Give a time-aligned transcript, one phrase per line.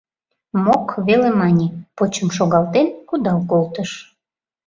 [0.63, 1.67] Мок веле мане,
[1.97, 3.91] почым шогалтен, кудал колтыш.